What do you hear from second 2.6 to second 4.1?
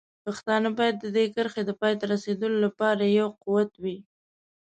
لپاره یو قوت وي.